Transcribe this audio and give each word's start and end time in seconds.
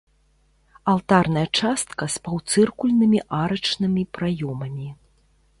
Алтарная 0.93 1.43
частка 1.59 2.03
з 2.15 2.23
паўцыркульнымі 2.29 3.19
арачнымі 3.41 4.03
праёмамі. 4.21 4.87